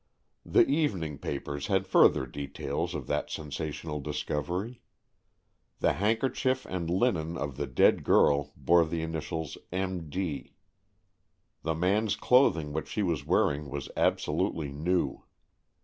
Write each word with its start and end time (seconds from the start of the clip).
The 0.43 0.65
evening 0.65 1.19
papers 1.19 1.67
had 1.67 1.85
further 1.85 2.25
details 2.25 2.95
of 2.95 3.05
that 3.05 3.29
sensational 3.29 3.99
discovery. 3.99 4.81
The 5.79 5.91
handker 5.91 6.33
chief 6.33 6.65
and 6.65 6.89
linen 6.89 7.37
of 7.37 7.55
the 7.55 7.67
dead 7.67 8.03
girl 8.03 8.51
bore 8.57 8.83
the 8.83 9.03
initials 9.03 9.59
M. 9.71 10.09
D. 10.09 10.55
The 11.61 11.75
man's 11.75 12.15
clothing 12.15 12.73
which 12.73 12.87
she 12.87 13.03
was 13.03 13.27
wearing 13.27 13.69
was 13.69 13.89
absolutely 13.95 14.71
new. 14.71 15.21